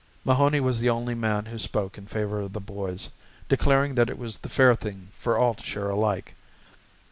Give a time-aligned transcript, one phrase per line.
[0.25, 3.09] Mahoney was the only man who spoke in favour of the boys,
[3.47, 6.33] declaring that it was the fair thing for all to share alike.